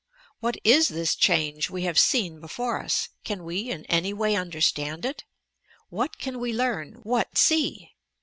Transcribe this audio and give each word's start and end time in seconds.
What 0.39 0.57
is 0.63 0.87
this 0.87 1.13
change 1.15 1.69
we 1.69 1.83
have 1.83 1.99
seen 1.99 2.39
before 2.39 2.71
YOUR 2.79 2.85
PSYCHIC 2.85 3.07
POWERS 3.07 3.09
ust 3.13 3.23
Can 3.23 3.43
we 3.43 3.69
in 3.69 3.85
any 3.85 4.13
way 4.13 4.35
understand 4.35 5.05
it? 5.05 5.25
What 5.89 6.17
can 6.17 6.39
we 6.39 6.51
learn 6.51 6.95
I 6.95 6.99
What 7.01 7.35
aee! 7.35 7.89